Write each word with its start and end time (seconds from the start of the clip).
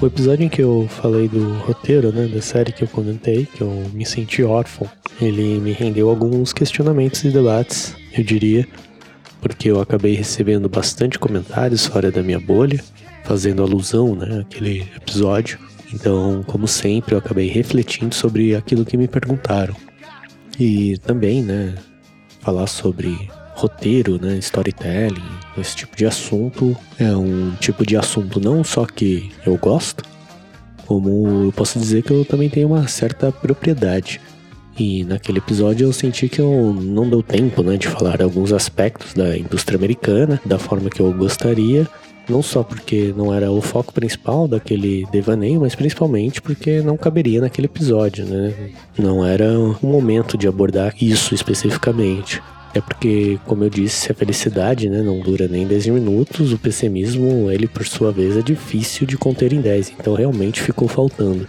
O 0.00 0.06
episódio 0.06 0.46
em 0.46 0.48
que 0.48 0.62
eu 0.62 0.88
falei 0.88 1.28
do 1.28 1.52
roteiro, 1.58 2.10
né, 2.10 2.26
da 2.26 2.40
série 2.40 2.72
que 2.72 2.82
eu 2.82 2.88
comentei, 2.88 3.44
que 3.44 3.60
eu 3.60 3.68
me 3.92 4.06
senti 4.06 4.42
órfão, 4.42 4.88
ele 5.20 5.60
me 5.60 5.72
rendeu 5.72 6.08
alguns 6.08 6.54
questionamentos 6.54 7.22
e 7.22 7.28
debates, 7.28 7.94
eu 8.16 8.24
diria, 8.24 8.66
porque 9.42 9.70
eu 9.70 9.78
acabei 9.78 10.14
recebendo 10.14 10.70
bastante 10.70 11.18
comentários 11.18 11.84
fora 11.84 12.10
da 12.10 12.22
minha 12.22 12.40
bolha, 12.40 12.82
fazendo 13.24 13.62
alusão, 13.62 14.14
né, 14.14 14.40
àquele 14.40 14.88
episódio. 14.96 15.58
Então, 15.92 16.42
como 16.46 16.66
sempre, 16.66 17.14
eu 17.14 17.18
acabei 17.18 17.48
refletindo 17.48 18.14
sobre 18.14 18.54
aquilo 18.56 18.86
que 18.86 18.96
me 18.96 19.06
perguntaram. 19.06 19.76
E 20.58 20.96
também, 20.98 21.42
né, 21.42 21.74
falar 22.40 22.68
sobre 22.68 23.28
roteiro, 23.60 24.18
né, 24.20 24.38
storytelling, 24.38 25.22
esse 25.58 25.76
tipo 25.76 25.94
de 25.96 26.06
assunto 26.06 26.74
é 26.98 27.14
um 27.14 27.52
tipo 27.60 27.84
de 27.84 27.96
assunto 27.96 28.40
não 28.40 28.64
só 28.64 28.86
que 28.86 29.30
eu 29.46 29.56
gosto, 29.56 30.02
como 30.86 31.44
eu 31.44 31.52
posso 31.52 31.78
dizer 31.78 32.02
que 32.02 32.10
eu 32.10 32.24
também 32.24 32.48
tenho 32.48 32.68
uma 32.68 32.88
certa 32.88 33.30
propriedade. 33.30 34.20
E 34.78 35.04
naquele 35.04 35.38
episódio 35.38 35.86
eu 35.86 35.92
senti 35.92 36.28
que 36.28 36.40
eu 36.40 36.72
não 36.72 37.08
deu 37.08 37.22
tempo, 37.22 37.62
né, 37.62 37.76
de 37.76 37.86
falar 37.86 38.22
alguns 38.22 38.52
aspectos 38.52 39.12
da 39.12 39.36
indústria 39.36 39.76
americana 39.76 40.40
da 40.44 40.58
forma 40.58 40.88
que 40.88 41.00
eu 41.00 41.12
gostaria, 41.12 41.86
não 42.28 42.42
só 42.42 42.62
porque 42.62 43.12
não 43.14 43.34
era 43.34 43.50
o 43.50 43.60
foco 43.60 43.92
principal 43.92 44.48
daquele 44.48 45.06
devaneio, 45.12 45.60
mas 45.60 45.74
principalmente 45.74 46.40
porque 46.40 46.80
não 46.80 46.96
caberia 46.96 47.40
naquele 47.40 47.66
episódio, 47.66 48.24
né? 48.24 48.54
Não 48.96 49.26
era 49.26 49.58
o 49.58 49.76
momento 49.82 50.38
de 50.38 50.48
abordar 50.48 50.94
isso 51.00 51.34
especificamente. 51.34 52.40
É 52.72 52.80
porque, 52.80 53.38
como 53.46 53.64
eu 53.64 53.70
disse, 53.70 54.12
a 54.12 54.14
felicidade 54.14 54.88
né, 54.88 55.02
não 55.02 55.18
dura 55.20 55.48
nem 55.48 55.66
10 55.66 55.88
minutos, 55.88 56.52
o 56.52 56.58
pessimismo, 56.58 57.50
ele 57.50 57.66
por 57.66 57.84
sua 57.84 58.12
vez, 58.12 58.36
é 58.36 58.42
difícil 58.42 59.06
de 59.06 59.16
conter 59.16 59.52
em 59.52 59.60
10, 59.60 59.94
então 59.98 60.14
realmente 60.14 60.62
ficou 60.62 60.86
faltando. 60.86 61.48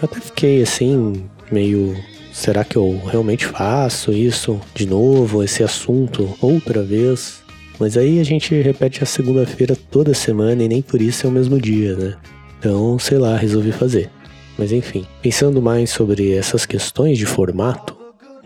Eu 0.00 0.04
até 0.04 0.20
fiquei 0.20 0.62
assim, 0.62 1.24
meio. 1.50 1.94
Será 2.32 2.64
que 2.64 2.76
eu 2.76 3.00
realmente 3.04 3.44
faço 3.44 4.12
isso 4.12 4.60
de 4.74 4.86
novo, 4.86 5.42
esse 5.42 5.62
assunto, 5.62 6.36
outra 6.40 6.82
vez? 6.82 7.42
Mas 7.80 7.96
aí 7.96 8.20
a 8.20 8.24
gente 8.24 8.54
repete 8.60 9.02
a 9.02 9.06
segunda-feira 9.06 9.76
toda 9.90 10.14
semana 10.14 10.62
e 10.62 10.68
nem 10.68 10.80
por 10.80 11.02
isso 11.02 11.26
é 11.26 11.28
o 11.28 11.32
mesmo 11.32 11.60
dia, 11.60 11.96
né? 11.96 12.16
Então, 12.58 12.98
sei 12.98 13.18
lá, 13.18 13.36
resolvi 13.36 13.72
fazer. 13.72 14.08
Mas 14.56 14.72
enfim, 14.72 15.04
pensando 15.20 15.60
mais 15.60 15.90
sobre 15.90 16.32
essas 16.32 16.64
questões 16.64 17.18
de 17.18 17.26
formato, 17.26 17.97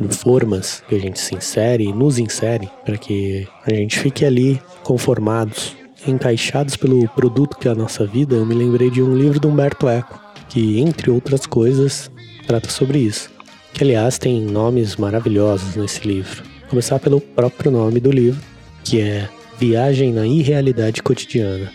formas 0.09 0.83
que 0.89 0.95
a 0.95 0.99
gente 0.99 1.19
se 1.19 1.35
insere 1.35 1.85
e 1.85 1.93
nos 1.93 2.19
insere 2.19 2.69
para 2.85 2.97
que 2.97 3.47
a 3.67 3.75
gente 3.75 3.99
fique 3.99 4.25
ali 4.25 4.61
conformados, 4.83 5.77
encaixados 6.07 6.77
pelo 6.77 7.09
produto 7.11 7.57
que 7.57 7.69
é 7.69 7.71
a 7.71 7.75
nossa 7.75 8.07
vida, 8.07 8.35
eu 8.35 8.47
me 8.47 8.55
lembrei 8.55 8.91
de 8.91 9.03
um 9.03 9.17
livro 9.17 9.39
do 9.39 9.49
Humberto 9.49 9.89
Eco, 9.89 10.21
que 10.49 10.81
entre 10.81 11.11
outras 11.11 11.47
coisas 11.47 12.11
trata 12.47 12.69
sobre 12.69 12.99
isso. 12.99 13.31
Que 13.73 13.85
aliás 13.85 14.19
tem 14.19 14.41
nomes 14.41 14.97
maravilhosos 14.97 15.77
nesse 15.77 16.07
livro. 16.07 16.43
Começar 16.69 16.99
pelo 16.99 17.21
próprio 17.21 17.71
nome 17.71 18.01
do 18.01 18.11
livro, 18.11 18.41
que 18.85 19.01
é 19.01 19.29
Viagem 19.59 20.13
na 20.13 20.27
Irrealidade 20.27 21.03
Cotidiana. 21.03 21.71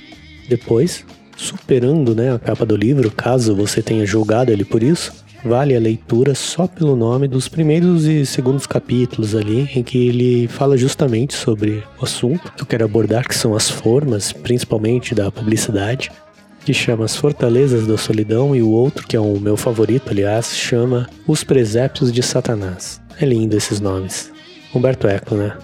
Depois, 0.47 1.05
superando 1.35 2.16
né, 2.16 2.33
a 2.33 2.39
capa 2.39 2.66
do 2.66 2.75
livro, 2.75 3.09
caso 3.11 3.55
você 3.55 3.81
tenha 3.81 4.05
julgado 4.05 4.51
ele 4.51 4.66
por 4.66 4.83
isso, 4.83 5.13
vale 5.47 5.75
a 5.75 5.80
leitura 5.80 6.35
só 6.35 6.68
pelo 6.68 6.96
nome 6.96 7.28
dos 7.28 7.47
primeiros 7.47 8.06
e 8.06 8.25
segundos 8.25 8.68
capítulos 8.68 9.34
ali, 9.34 9.69
em 9.74 9.81
que 9.81 10.08
ele 10.08 10.47
fala 10.47 10.78
justamente 10.78 11.34
sobre 11.34 11.84
o 12.00 12.03
assunto 12.03 12.52
que 12.52 12.62
eu 12.62 12.68
quero 12.68 12.85
abordar, 12.85 13.28
que 13.28 13.35
são 13.35 13.56
as 13.56 13.69
formas, 13.69 14.31
principalmente 14.31 15.16
da 15.16 15.31
publicidade, 15.31 16.12
que 16.66 16.74
chama 16.74 17.06
As 17.06 17.16
Fortalezas 17.16 17.88
da 17.88 17.97
Solidão, 17.97 18.56
e 18.56 18.62
o 18.62 18.69
outro, 18.69 19.08
que 19.08 19.16
é 19.16 19.19
o 19.19 19.40
meu 19.40 19.56
favorito, 19.56 20.09
aliás, 20.12 20.53
chama 20.56 21.09
Os 21.25 21.44
Presépios 21.44 22.12
de 22.12 22.22
Satanás. 22.22 23.02
É 23.19 23.25
lindo 23.25 23.56
esses 23.56 23.79
nomes. 23.79 24.31
Humberto 24.75 25.08
Eco, 25.08 25.34
né? 25.34 25.58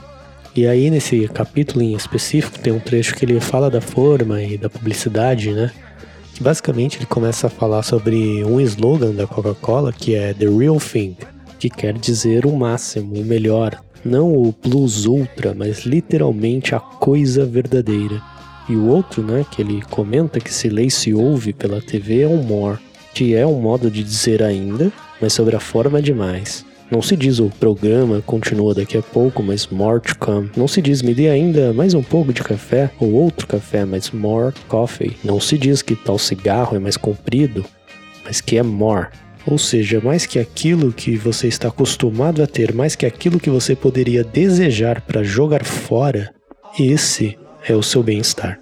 E 0.55 0.65
aí, 0.65 0.89
nesse 0.89 1.27
capítulo 1.27 1.81
em 1.81 1.93
específico, 1.93 2.57
tem 2.59 2.71
um 2.71 2.79
trecho 2.79 3.15
que 3.15 3.25
ele 3.25 3.39
fala 3.39 3.69
da 3.69 3.81
forma 3.81 4.41
e 4.41 4.57
da 4.57 4.69
publicidade, 4.69 5.51
né? 5.51 5.71
Basicamente 6.39 6.97
ele 6.97 7.05
começa 7.05 7.47
a 7.47 7.49
falar 7.49 7.83
sobre 7.83 8.43
um 8.43 8.59
slogan 8.61 9.11
da 9.11 9.27
Coca-Cola 9.27 9.93
que 9.93 10.15
é 10.15 10.33
The 10.33 10.47
Real 10.47 10.79
Thing, 10.79 11.15
que 11.59 11.69
quer 11.69 11.93
dizer 11.93 12.45
o 12.45 12.55
máximo, 12.55 13.15
o 13.15 13.23
melhor, 13.23 13.81
não 14.03 14.35
o 14.35 14.51
plus 14.51 15.05
ultra, 15.05 15.53
mas 15.53 15.85
literalmente 15.85 16.75
a 16.75 16.79
coisa 16.79 17.45
verdadeira. 17.45 18.21
E 18.67 18.75
o 18.75 18.87
outro, 18.87 19.21
né, 19.21 19.45
que 19.49 19.61
ele 19.61 19.81
comenta 19.89 20.39
que 20.39 20.53
se 20.53 20.69
lê 20.69 20.85
e 20.85 20.91
se 20.91 21.13
ouve 21.13 21.53
pela 21.53 21.81
TV 21.81 22.21
é 22.21 22.27
o 22.27 22.41
more, 22.41 22.79
que 23.13 23.35
é 23.35 23.45
um 23.45 23.59
modo 23.59 23.91
de 23.91 24.03
dizer 24.03 24.41
ainda, 24.41 24.91
mas 25.21 25.33
sobre 25.33 25.55
a 25.55 25.59
forma 25.59 26.01
demais. 26.01 26.65
Não 26.93 27.01
se 27.01 27.15
diz 27.15 27.39
o 27.39 27.49
programa 27.49 28.21
continua 28.21 28.75
daqui 28.75 28.95
a 28.95 29.01
pouco, 29.01 29.41
mas 29.41 29.65
more 29.65 29.99
to 29.99 30.15
come. 30.19 30.51
Não 30.55 30.67
se 30.67 30.79
diz 30.79 31.01
me 31.01 31.11
dê 31.15 31.27
ainda 31.27 31.73
mais 31.73 31.95
um 31.95 32.03
pouco 32.03 32.31
de 32.31 32.43
café 32.43 32.91
ou 32.99 33.11
outro 33.13 33.47
café, 33.47 33.83
mas 33.83 34.11
more 34.11 34.53
coffee. 34.67 35.17
Não 35.23 35.39
se 35.39 35.57
diz 35.57 35.81
que 35.81 35.95
tal 35.95 36.19
cigarro 36.19 36.75
é 36.75 36.79
mais 36.79 36.95
comprido, 36.95 37.65
mas 38.23 38.41
que 38.41 38.59
é 38.59 38.61
more. 38.61 39.07
Ou 39.47 39.57
seja, 39.57 39.99
mais 40.01 40.27
que 40.27 40.37
aquilo 40.37 40.93
que 40.93 41.17
você 41.17 41.47
está 41.47 41.69
acostumado 41.69 42.43
a 42.43 42.45
ter, 42.45 42.71
mais 42.75 42.95
que 42.95 43.07
aquilo 43.07 43.39
que 43.39 43.49
você 43.49 43.75
poderia 43.75 44.23
desejar 44.23 45.01
para 45.01 45.23
jogar 45.23 45.65
fora, 45.65 46.31
esse 46.79 47.39
é 47.67 47.75
o 47.75 47.81
seu 47.81 48.03
bem-estar. 48.03 48.59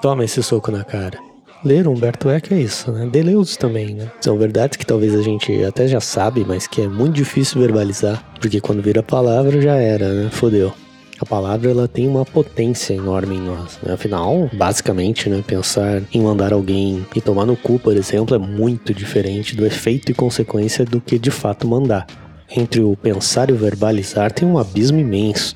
Toma 0.00 0.24
esse 0.24 0.42
soco 0.42 0.72
na 0.72 0.82
cara. 0.82 1.29
Ler 1.62 1.86
Humberto 1.86 2.30
Eco 2.30 2.54
é 2.54 2.60
isso, 2.60 2.90
né? 2.90 3.06
Deleuze 3.06 3.58
também, 3.58 3.94
né? 3.94 4.10
São 4.20 4.38
verdades 4.38 4.78
que 4.78 4.86
talvez 4.86 5.14
a 5.14 5.20
gente 5.20 5.62
até 5.62 5.86
já 5.86 6.00
sabe, 6.00 6.44
mas 6.46 6.66
que 6.66 6.80
é 6.80 6.88
muito 6.88 7.14
difícil 7.14 7.60
verbalizar, 7.60 8.24
porque 8.40 8.60
quando 8.60 8.80
vira 8.80 9.02
palavra 9.02 9.60
já 9.60 9.74
era, 9.74 10.08
né? 10.08 10.30
Fodeu. 10.30 10.72
A 11.20 11.26
palavra 11.26 11.70
ela 11.70 11.86
tem 11.86 12.08
uma 12.08 12.24
potência 12.24 12.94
enorme 12.94 13.36
em 13.36 13.42
nós. 13.42 13.78
Né? 13.82 13.92
Afinal, 13.92 14.48
basicamente, 14.54 15.28
né, 15.28 15.44
pensar 15.46 16.00
em 16.14 16.22
mandar 16.22 16.54
alguém 16.54 17.06
e 17.14 17.20
tomar 17.20 17.44
no 17.44 17.54
cu, 17.54 17.78
por 17.78 17.94
exemplo, 17.94 18.34
é 18.34 18.38
muito 18.38 18.94
diferente 18.94 19.54
do 19.54 19.66
efeito 19.66 20.10
e 20.10 20.14
consequência 20.14 20.82
do 20.82 20.98
que 20.98 21.18
de 21.18 21.30
fato 21.30 21.68
mandar. 21.68 22.06
Entre 22.50 22.80
o 22.80 22.96
pensar 22.96 23.50
e 23.50 23.52
o 23.52 23.56
verbalizar 23.56 24.32
tem 24.32 24.48
um 24.48 24.56
abismo 24.56 24.98
imenso. 24.98 25.54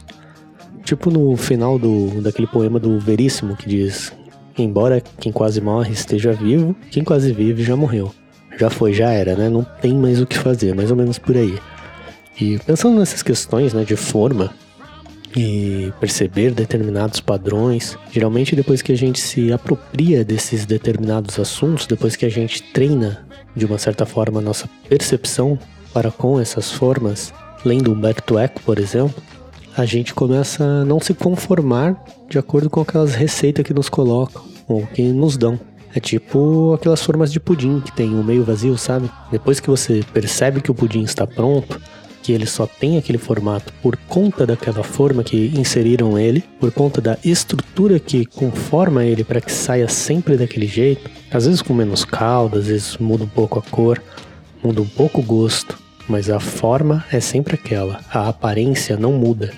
Tipo 0.84 1.10
no 1.10 1.34
final 1.34 1.78
do, 1.78 2.20
daquele 2.20 2.46
poema 2.46 2.78
do 2.78 3.00
Veríssimo 3.00 3.56
que 3.56 3.66
diz 3.66 4.12
Embora 4.56 5.02
quem 5.18 5.32
quase 5.32 5.60
morre 5.60 5.92
esteja 5.92 6.32
vivo, 6.32 6.76
quem 6.90 7.02
quase 7.02 7.32
vive 7.32 7.64
já 7.64 7.76
morreu. 7.76 8.14
Já 8.58 8.70
foi, 8.70 8.92
já 8.92 9.10
era, 9.10 9.34
né? 9.34 9.48
Não 9.48 9.64
tem 9.64 9.94
mais 9.94 10.20
o 10.20 10.26
que 10.26 10.38
fazer, 10.38 10.74
mais 10.74 10.90
ou 10.90 10.96
menos 10.96 11.18
por 11.18 11.36
aí. 11.36 11.58
E 12.40 12.58
pensando 12.60 12.98
nessas 12.98 13.22
questões 13.22 13.72
né, 13.72 13.84
de 13.84 13.96
forma 13.96 14.52
e 15.36 15.92
perceber 16.00 16.52
determinados 16.52 17.18
padrões, 17.18 17.98
geralmente 18.12 18.54
depois 18.54 18.80
que 18.80 18.92
a 18.92 18.96
gente 18.96 19.20
se 19.20 19.52
apropria 19.52 20.24
desses 20.24 20.64
determinados 20.64 21.38
assuntos, 21.40 21.86
depois 21.86 22.14
que 22.14 22.24
a 22.24 22.28
gente 22.28 22.62
treina 22.72 23.26
de 23.56 23.66
uma 23.66 23.78
certa 23.78 24.06
forma 24.06 24.38
a 24.38 24.42
nossa 24.42 24.68
percepção 24.88 25.58
para 25.92 26.12
com 26.12 26.40
essas 26.40 26.70
formas, 26.70 27.32
lendo 27.64 27.92
Humberto 27.92 28.38
Eco, 28.38 28.62
por 28.62 28.78
exemplo, 28.78 29.20
a 29.76 29.84
gente 29.84 30.14
começa 30.14 30.62
a 30.62 30.84
não 30.84 31.00
se 31.00 31.14
conformar 31.14 32.04
de 32.28 32.38
acordo 32.38 32.70
com 32.70 32.80
aquelas 32.80 33.14
receitas 33.14 33.64
que 33.64 33.74
nos 33.74 33.88
colocam 33.88 34.53
ou 34.68 34.86
que 34.86 35.02
nos 35.02 35.36
dão. 35.36 35.58
É 35.94 36.00
tipo 36.00 36.74
aquelas 36.74 37.02
formas 37.02 37.32
de 37.32 37.38
pudim 37.38 37.80
que 37.80 37.92
tem 37.92 38.14
o 38.14 38.24
meio 38.24 38.42
vazio, 38.42 38.76
sabe? 38.76 39.08
Depois 39.30 39.60
que 39.60 39.70
você 39.70 40.02
percebe 40.12 40.60
que 40.60 40.70
o 40.70 40.74
pudim 40.74 41.02
está 41.02 41.24
pronto, 41.24 41.80
que 42.24 42.32
ele 42.32 42.46
só 42.46 42.66
tem 42.66 42.96
aquele 42.96 43.18
formato 43.18 43.72
por 43.82 43.96
conta 44.08 44.46
daquela 44.46 44.82
forma 44.82 45.22
que 45.22 45.52
inseriram 45.54 46.18
ele, 46.18 46.42
por 46.58 46.72
conta 46.72 47.00
da 47.00 47.18
estrutura 47.22 48.00
que 48.00 48.24
conforma 48.24 49.04
ele 49.04 49.22
para 49.22 49.42
que 49.42 49.52
saia 49.52 49.86
sempre 49.86 50.36
daquele 50.36 50.66
jeito, 50.66 51.08
às 51.30 51.44
vezes 51.44 51.60
com 51.60 51.74
menos 51.74 52.02
calda, 52.02 52.58
às 52.58 52.66
vezes 52.66 52.96
muda 52.96 53.24
um 53.24 53.28
pouco 53.28 53.58
a 53.58 53.62
cor, 53.62 54.02
muda 54.62 54.80
um 54.80 54.88
pouco 54.88 55.20
o 55.20 55.22
gosto, 55.22 55.78
mas 56.08 56.30
a 56.30 56.40
forma 56.40 57.04
é 57.12 57.20
sempre 57.20 57.56
aquela, 57.56 58.00
a 58.10 58.28
aparência 58.28 58.96
não 58.96 59.12
muda 59.12 59.52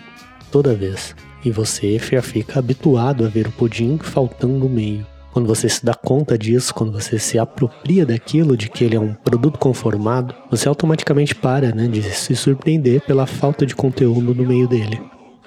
toda 0.51 0.75
vez. 0.75 1.15
E 1.47 1.51
você 1.53 1.97
já 1.97 2.21
fica 2.21 2.59
habituado 2.59 3.25
a 3.25 3.29
ver 3.29 3.47
o 3.47 3.53
pudim 3.53 3.99
faltando 4.03 4.67
o 4.67 4.69
meio. 4.69 5.07
Quando 5.33 5.47
você 5.47 5.69
se 5.69 5.85
dá 5.87 5.95
conta 5.95 6.37
disso, 6.37 6.75
quando 6.75 6.91
você 6.91 7.21
se 7.21 7.39
apropria 7.39 8.05
daquilo, 8.05 8.57
de 8.57 8.69
que 8.69 8.83
ele 8.83 8.97
é 8.97 9.01
um 9.01 9.15
produto 9.15 9.57
conformado, 9.57 10.35
você 10.51 10.67
automaticamente 10.69 11.37
para 11.37 11.73
né, 11.73 11.87
de 11.87 12.03
se 12.03 12.35
surpreender 12.35 13.01
pela 13.03 13.29
falta 13.29 13.65
de 13.65 13.77
conteúdo 13.77 14.35
no 14.35 14.45
meio 14.45 14.67
dele. 14.67 15.01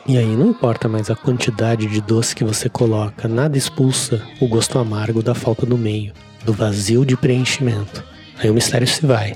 E 0.07 0.17
aí 0.17 0.37
não 0.37 0.51
importa 0.51 0.87
mais 0.87 1.09
a 1.09 1.17
quantidade 1.17 1.85
de 1.85 1.99
doce 1.99 2.33
que 2.33 2.45
você 2.45 2.69
coloca, 2.69 3.27
nada 3.27 3.57
expulsa 3.57 4.21
o 4.39 4.47
gosto 4.47 4.79
amargo 4.79 5.21
da 5.21 5.35
falta 5.35 5.65
do 5.65 5.77
meio, 5.77 6.13
do 6.45 6.53
vazio 6.53 7.03
de 7.03 7.17
preenchimento. 7.17 8.01
Aí 8.37 8.49
o 8.49 8.53
mistério 8.53 8.87
se 8.87 9.05
vai. 9.05 9.35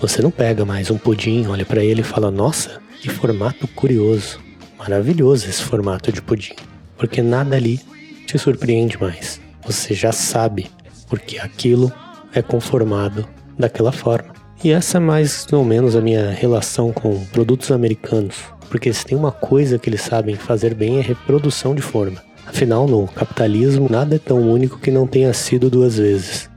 Você 0.00 0.22
não 0.22 0.30
pega 0.30 0.64
mais 0.64 0.90
um 0.90 0.96
pudim, 0.96 1.46
olha 1.46 1.66
para 1.66 1.84
ele 1.84 2.00
e 2.00 2.04
fala: 2.04 2.30
"Nossa, 2.30 2.80
que 3.02 3.10
formato 3.10 3.68
curioso. 3.68 4.42
Maravilhoso 4.78 5.48
esse 5.48 5.62
formato 5.62 6.12
de 6.12 6.20
pudim". 6.22 6.54
Porque 6.96 7.22
nada 7.22 7.56
ali 7.56 7.80
te 8.26 8.38
surpreende 8.38 9.00
mais. 9.00 9.40
Você 9.66 9.94
já 9.94 10.12
sabe 10.12 10.70
porque 11.08 11.38
aquilo 11.38 11.92
é 12.32 12.42
conformado 12.42 13.26
daquela 13.58 13.92
forma. 13.92 14.34
E 14.62 14.70
essa 14.70 14.96
é 14.96 15.00
mais 15.00 15.46
ou 15.52 15.64
menos 15.64 15.94
a 15.94 16.00
minha 16.00 16.30
relação 16.30 16.92
com 16.92 17.24
produtos 17.26 17.70
americanos. 17.70 18.36
Porque 18.70 18.92
se 18.92 19.04
tem 19.04 19.16
uma 19.16 19.30
coisa 19.30 19.78
que 19.78 19.88
eles 19.88 20.00
sabem 20.00 20.36
fazer 20.36 20.74
bem 20.74 20.98
é 20.98 21.02
reprodução 21.02 21.74
de 21.74 21.82
forma. 21.82 22.22
Afinal, 22.46 22.86
no 22.86 23.06
capitalismo, 23.06 23.88
nada 23.90 24.16
é 24.16 24.18
tão 24.18 24.40
único 24.50 24.78
que 24.78 24.90
não 24.90 25.06
tenha 25.06 25.32
sido 25.32 25.70
duas 25.70 25.96
vezes. 25.98 26.48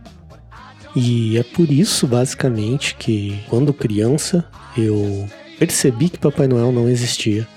E 0.96 1.38
é 1.38 1.44
por 1.44 1.72
isso, 1.72 2.08
basicamente, 2.08 2.96
que 2.96 3.40
quando 3.50 3.74
criança 3.74 4.46
eu 4.78 5.28
percebi 5.60 6.10
que 6.10 6.18
Papai 6.18 6.48
Noel 6.48 6.72
não 6.72 6.90
existia. 6.90 7.48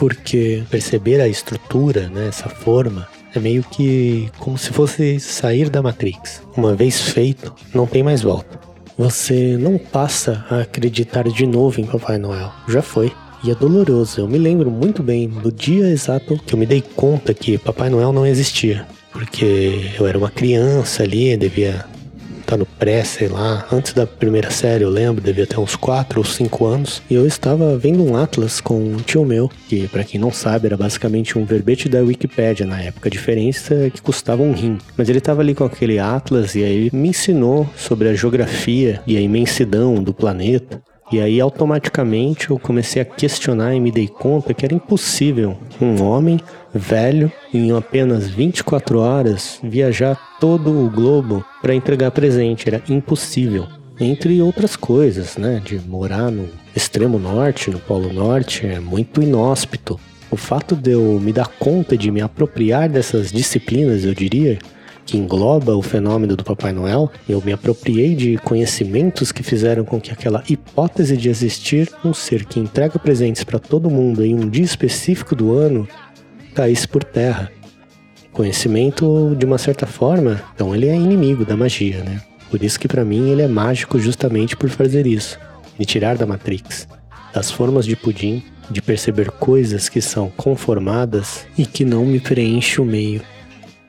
Porque 0.00 0.62
perceber 0.70 1.20
a 1.20 1.28
estrutura, 1.28 2.08
né, 2.08 2.28
essa 2.28 2.48
forma, 2.48 3.06
é 3.34 3.38
meio 3.38 3.62
que 3.62 4.30
como 4.38 4.56
se 4.56 4.70
fosse 4.70 5.20
sair 5.20 5.68
da 5.68 5.82
Matrix. 5.82 6.40
Uma 6.56 6.74
vez 6.74 6.98
feito, 7.02 7.54
não 7.74 7.86
tem 7.86 8.02
mais 8.02 8.22
volta. 8.22 8.58
Você 8.96 9.58
não 9.58 9.76
passa 9.76 10.42
a 10.48 10.60
acreditar 10.60 11.24
de 11.24 11.46
novo 11.46 11.82
em 11.82 11.84
Papai 11.84 12.16
Noel. 12.16 12.50
Já 12.66 12.80
foi. 12.80 13.12
E 13.44 13.50
é 13.50 13.54
doloroso. 13.54 14.22
Eu 14.22 14.26
me 14.26 14.38
lembro 14.38 14.70
muito 14.70 15.02
bem 15.02 15.28
do 15.28 15.52
dia 15.52 15.86
exato 15.88 16.38
que 16.46 16.54
eu 16.54 16.58
me 16.58 16.64
dei 16.64 16.80
conta 16.80 17.34
que 17.34 17.58
Papai 17.58 17.90
Noel 17.90 18.10
não 18.10 18.26
existia. 18.26 18.86
Porque 19.12 19.90
eu 19.98 20.06
era 20.06 20.16
uma 20.16 20.30
criança 20.30 21.02
ali, 21.02 21.36
devia 21.36 21.84
tá 22.50 22.56
no 22.56 22.66
pré, 22.66 23.04
sei 23.04 23.28
lá, 23.28 23.64
antes 23.72 23.92
da 23.92 24.04
primeira 24.04 24.50
série, 24.50 24.82
eu 24.82 24.90
lembro, 24.90 25.22
devia 25.22 25.46
ter 25.46 25.60
uns 25.60 25.76
4 25.76 26.18
ou 26.18 26.24
5 26.24 26.66
anos, 26.66 27.00
e 27.08 27.14
eu 27.14 27.24
estava 27.24 27.78
vendo 27.78 28.04
um 28.04 28.16
atlas 28.16 28.60
com 28.60 28.76
um 28.76 28.96
tio 28.96 29.24
meu, 29.24 29.48
que 29.68 29.86
para 29.86 30.02
quem 30.02 30.20
não 30.20 30.32
sabe 30.32 30.66
era 30.66 30.76
basicamente 30.76 31.38
um 31.38 31.44
verbete 31.44 31.88
da 31.88 32.00
Wikipédia 32.00 32.66
na 32.66 32.82
época, 32.82 33.08
a 33.08 33.10
diferença 33.10 33.74
é 33.74 33.90
que 33.90 34.02
custava 34.02 34.42
um 34.42 34.52
rim. 34.52 34.78
Mas 34.96 35.08
ele 35.08 35.18
estava 35.18 35.42
ali 35.42 35.54
com 35.54 35.62
aquele 35.62 36.00
atlas 36.00 36.56
e 36.56 36.64
aí 36.64 36.90
me 36.92 37.10
ensinou 37.10 37.68
sobre 37.76 38.08
a 38.08 38.14
geografia 38.14 39.00
e 39.06 39.16
a 39.16 39.20
imensidão 39.20 40.02
do 40.02 40.12
planeta. 40.12 40.82
E 41.12 41.20
aí 41.20 41.40
automaticamente 41.40 42.50
eu 42.50 42.58
comecei 42.58 43.02
a 43.02 43.04
questionar 43.04 43.74
e 43.74 43.80
me 43.80 43.90
dei 43.90 44.06
conta 44.06 44.54
que 44.54 44.64
era 44.64 44.74
impossível 44.74 45.58
um 45.80 46.02
homem 46.04 46.38
velho 46.72 47.32
em 47.52 47.76
apenas 47.76 48.28
24 48.28 49.00
horas 49.00 49.58
viajar 49.62 50.16
todo 50.38 50.70
o 50.70 50.88
globo 50.88 51.44
para 51.60 51.74
entregar 51.74 52.12
presente, 52.12 52.68
era 52.68 52.82
impossível. 52.88 53.66
Entre 53.98 54.40
outras 54.40 54.76
coisas, 54.76 55.36
né, 55.36 55.60
de 55.62 55.78
morar 55.80 56.30
no 56.30 56.48
extremo 56.74 57.18
norte, 57.18 57.70
no 57.70 57.80
polo 57.80 58.12
norte, 58.12 58.66
é 58.66 58.78
muito 58.80 59.20
inóspito. 59.20 59.98
O 60.30 60.36
fato 60.36 60.76
de 60.76 60.92
eu 60.92 61.18
me 61.20 61.32
dar 61.32 61.48
conta 61.48 61.96
de 61.98 62.10
me 62.10 62.22
apropriar 62.22 62.88
dessas 62.88 63.32
disciplinas, 63.32 64.04
eu 64.04 64.14
diria, 64.14 64.58
que 65.10 65.18
engloba 65.18 65.74
o 65.74 65.82
fenômeno 65.82 66.36
do 66.36 66.44
Papai 66.44 66.72
Noel, 66.72 67.10
eu 67.28 67.42
me 67.44 67.52
apropriei 67.52 68.14
de 68.14 68.38
conhecimentos 68.38 69.32
que 69.32 69.42
fizeram 69.42 69.84
com 69.84 70.00
que 70.00 70.12
aquela 70.12 70.40
hipótese 70.48 71.16
de 71.16 71.28
existir 71.28 71.90
um 72.04 72.14
ser 72.14 72.44
que 72.44 72.60
entrega 72.60 72.96
presentes 72.96 73.42
para 73.42 73.58
todo 73.58 73.90
mundo 73.90 74.24
em 74.24 74.36
um 74.36 74.48
dia 74.48 74.62
específico 74.62 75.34
do 75.34 75.52
ano 75.52 75.88
caísse 76.54 76.86
por 76.86 77.02
terra. 77.02 77.50
Conhecimento, 78.32 79.34
de 79.36 79.44
uma 79.44 79.58
certa 79.58 79.84
forma, 79.84 80.40
então 80.54 80.72
ele 80.72 80.86
é 80.86 80.94
inimigo 80.94 81.44
da 81.44 81.56
magia, 81.56 82.04
né? 82.04 82.22
Por 82.48 82.62
isso 82.62 82.78
que 82.78 82.86
para 82.86 83.04
mim 83.04 83.30
ele 83.30 83.42
é 83.42 83.48
mágico 83.48 83.98
justamente 83.98 84.56
por 84.56 84.70
fazer 84.70 85.08
isso, 85.08 85.40
me 85.76 85.84
tirar 85.84 86.16
da 86.16 86.24
Matrix, 86.24 86.86
das 87.34 87.50
formas 87.50 87.84
de 87.84 87.96
pudim, 87.96 88.44
de 88.70 88.80
perceber 88.80 89.32
coisas 89.32 89.88
que 89.88 90.00
são 90.00 90.30
conformadas 90.36 91.48
e 91.58 91.66
que 91.66 91.84
não 91.84 92.06
me 92.06 92.20
preenche 92.20 92.80
o 92.80 92.84
meio. 92.84 93.22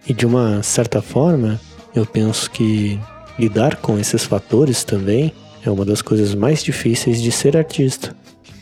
E 0.07 0.13
de 0.13 0.25
uma 0.25 0.63
certa 0.63 1.01
forma, 1.01 1.59
eu 1.95 2.05
penso 2.05 2.49
que 2.49 2.99
lidar 3.37 3.77
com 3.77 3.99
esses 3.99 4.23
fatores 4.23 4.83
também 4.83 5.31
é 5.65 5.69
uma 5.69 5.85
das 5.85 6.01
coisas 6.01 6.33
mais 6.33 6.63
difíceis 6.63 7.21
de 7.21 7.31
ser 7.31 7.55
artista. 7.55 8.15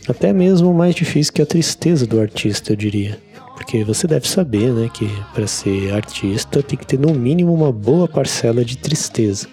Até 0.07 0.33
mesmo 0.33 0.73
mais 0.73 0.95
difícil 0.95 1.33
que 1.33 1.41
a 1.41 1.45
tristeza 1.45 2.05
do 2.05 2.19
artista, 2.19 2.73
eu 2.73 2.75
diria. 2.75 3.17
Porque 3.55 3.83
você 3.83 4.07
deve 4.07 4.27
saber, 4.27 4.71
né, 4.71 4.89
que 4.93 5.07
para 5.33 5.45
ser 5.45 5.93
artista 5.93 6.63
tem 6.63 6.77
que 6.77 6.87
ter 6.87 6.97
no 6.97 7.13
mínimo 7.13 7.53
uma 7.53 7.71
boa 7.71 8.07
parcela 8.07 8.65
de 8.65 8.77
tristeza. 8.77 9.47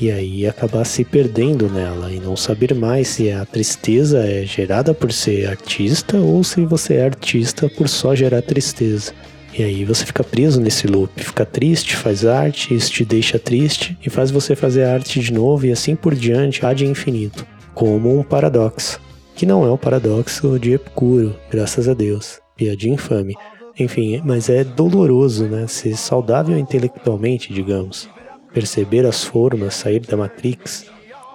E 0.00 0.10
aí 0.10 0.46
acabar 0.46 0.84
se 0.84 1.04
perdendo 1.04 1.68
nela 1.68 2.12
e 2.12 2.18
não 2.18 2.36
saber 2.36 2.74
mais 2.74 3.08
se 3.08 3.30
a 3.30 3.44
tristeza 3.44 4.18
é 4.18 4.44
gerada 4.44 4.92
por 4.92 5.12
ser 5.12 5.48
artista 5.48 6.16
ou 6.16 6.42
se 6.42 6.64
você 6.66 6.94
é 6.94 7.04
artista 7.04 7.68
por 7.68 7.88
só 7.88 8.14
gerar 8.14 8.42
tristeza. 8.42 9.12
E 9.56 9.62
aí 9.62 9.84
você 9.84 10.06
fica 10.06 10.24
preso 10.24 10.60
nesse 10.60 10.86
loop, 10.86 11.22
fica 11.22 11.44
triste, 11.44 11.94
faz 11.94 12.24
arte, 12.24 12.74
isso 12.74 12.90
te 12.90 13.04
deixa 13.04 13.38
triste 13.38 13.98
e 14.04 14.08
faz 14.08 14.30
você 14.30 14.56
fazer 14.56 14.84
arte 14.84 15.20
de 15.20 15.32
novo 15.32 15.66
e 15.66 15.72
assim 15.72 15.94
por 15.94 16.14
diante, 16.14 16.64
há 16.64 16.72
de 16.72 16.86
infinito, 16.86 17.46
como 17.74 18.18
um 18.18 18.22
paradoxo, 18.22 18.98
que 19.36 19.44
não 19.44 19.64
é 19.66 19.70
o 19.70 19.76
paradoxo 19.76 20.58
de 20.58 20.72
Epicuro, 20.72 21.36
graças 21.50 21.86
a 21.86 21.92
Deus, 21.92 22.40
piadinha 22.56 22.94
infame. 22.94 23.34
Enfim, 23.78 24.22
mas 24.24 24.48
é 24.48 24.64
doloroso, 24.64 25.46
né? 25.46 25.66
Ser 25.66 25.96
saudável 25.96 26.58
intelectualmente, 26.58 27.52
digamos. 27.52 28.08
Perceber 28.52 29.06
as 29.06 29.24
formas, 29.24 29.74
sair 29.74 30.00
da 30.00 30.16
Matrix, 30.16 30.86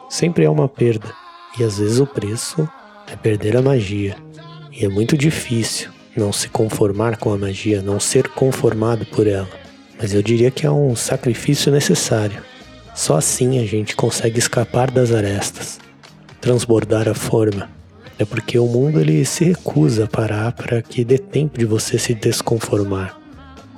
sempre 0.10 0.46
é 0.46 0.50
uma 0.50 0.70
perda. 0.70 1.12
E 1.60 1.64
às 1.64 1.80
vezes 1.80 2.00
o 2.00 2.06
preço 2.06 2.68
é 3.12 3.16
perder 3.16 3.58
a 3.58 3.62
magia. 3.62 4.16
E 4.72 4.86
é 4.86 4.90
muito 4.90 5.18
difícil 5.18 5.97
não 6.20 6.34
se 6.34 6.50
conformar 6.50 7.18
com 7.18 7.32
a 7.32 7.38
magia, 7.38 7.82
não 7.82 8.00
ser 8.00 8.28
conformado 8.30 9.06
por 9.06 9.28
ela. 9.28 9.48
Mas 10.00 10.14
eu 10.14 10.22
diria 10.22 10.52
que 10.52 10.66
é 10.66 10.72
um 10.72 10.96
sacrifício 10.96 11.72
necessário. 11.72 12.42
Só 12.94 13.18
assim 13.18 13.60
a 13.60 13.66
gente 13.66 13.96
consegue 13.96 14.40
escapar 14.40 14.90
das 14.90 15.12
arestas, 15.12 15.80
transbordar 16.42 17.08
a 17.08 17.14
forma. 17.14 17.70
É 18.20 18.26
porque 18.26 18.58
o 18.58 18.66
mundo 18.66 19.00
ele 19.00 19.24
se 19.26 19.44
recusa 19.44 20.06
a 20.06 20.08
parar 20.08 20.52
para 20.52 20.82
que 20.82 21.06
dê 21.06 21.20
tempo 21.20 21.60
de 21.60 21.66
você 21.66 22.00
se 22.00 22.16
desconformar. 22.16 23.16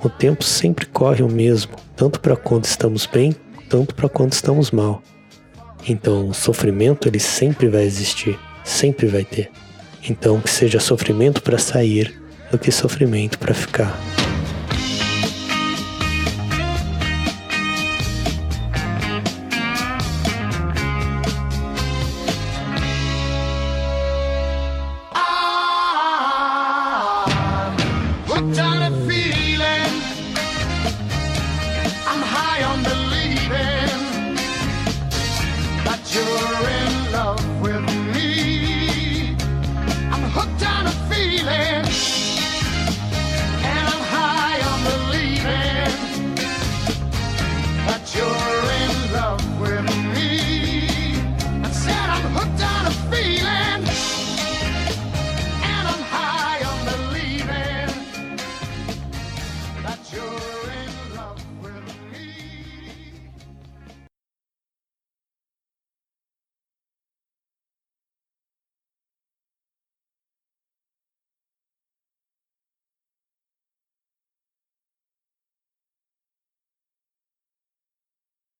O 0.02 0.08
tempo 0.08 0.42
sempre 0.42 0.86
corre 0.86 1.22
o 1.22 1.28
mesmo, 1.28 1.72
tanto 1.94 2.20
para 2.20 2.34
quando 2.34 2.64
estamos 2.64 3.04
bem, 3.04 3.36
tanto 3.68 3.94
para 3.94 4.08
quando 4.08 4.32
estamos 4.32 4.70
mal. 4.70 5.02
Então, 5.86 6.28
o 6.28 6.34
sofrimento 6.34 7.06
ele 7.06 7.18
sempre 7.20 7.68
vai 7.68 7.82
existir, 7.82 8.38
sempre 8.64 9.06
vai 9.06 9.24
ter. 9.24 9.50
Então, 10.08 10.40
que 10.40 10.48
seja 10.48 10.80
sofrimento 10.80 11.42
para 11.42 11.58
sair 11.58 12.18
do 12.50 12.58
que 12.58 12.70
sofrimento 12.70 13.38
para 13.38 13.54
ficar. 13.54 14.19
at 59.90 60.12
your 60.12 60.59